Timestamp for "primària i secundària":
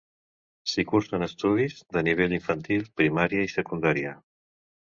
3.03-4.19